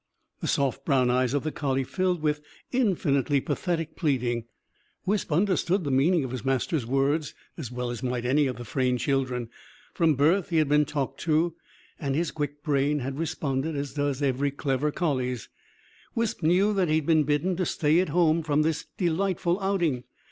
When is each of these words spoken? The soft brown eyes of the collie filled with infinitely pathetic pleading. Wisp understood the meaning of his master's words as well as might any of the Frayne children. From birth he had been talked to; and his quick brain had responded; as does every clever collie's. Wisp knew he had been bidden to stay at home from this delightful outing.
The 0.39 0.47
soft 0.47 0.83
brown 0.83 1.11
eyes 1.11 1.35
of 1.35 1.43
the 1.43 1.51
collie 1.51 1.83
filled 1.83 2.23
with 2.23 2.41
infinitely 2.71 3.39
pathetic 3.39 3.95
pleading. 3.95 4.45
Wisp 5.05 5.31
understood 5.31 5.83
the 5.83 5.91
meaning 5.91 6.23
of 6.23 6.31
his 6.31 6.43
master's 6.43 6.87
words 6.87 7.35
as 7.55 7.71
well 7.71 7.91
as 7.91 8.01
might 8.01 8.25
any 8.25 8.47
of 8.47 8.55
the 8.57 8.65
Frayne 8.65 8.97
children. 8.97 9.51
From 9.93 10.15
birth 10.15 10.49
he 10.49 10.57
had 10.57 10.67
been 10.67 10.85
talked 10.85 11.19
to; 11.19 11.53
and 11.99 12.15
his 12.15 12.31
quick 12.31 12.63
brain 12.63 12.97
had 12.97 13.19
responded; 13.19 13.75
as 13.75 13.93
does 13.93 14.23
every 14.23 14.49
clever 14.49 14.89
collie's. 14.89 15.49
Wisp 16.15 16.41
knew 16.41 16.73
he 16.75 16.95
had 16.95 17.05
been 17.05 17.21
bidden 17.23 17.55
to 17.57 17.65
stay 17.67 17.99
at 17.99 18.09
home 18.09 18.41
from 18.41 18.63
this 18.63 18.87
delightful 18.97 19.59
outing. 19.59 20.03